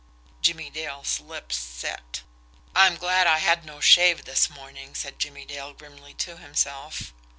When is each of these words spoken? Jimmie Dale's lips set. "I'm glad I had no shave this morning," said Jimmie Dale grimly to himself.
Jimmie 0.41 0.71
Dale's 0.71 1.19
lips 1.19 1.57
set. 1.57 2.23
"I'm 2.75 2.95
glad 2.97 3.27
I 3.27 3.37
had 3.37 3.63
no 3.63 3.79
shave 3.79 4.25
this 4.25 4.49
morning," 4.49 4.95
said 4.95 5.19
Jimmie 5.19 5.45
Dale 5.45 5.73
grimly 5.73 6.15
to 6.15 6.37
himself. 6.37 7.13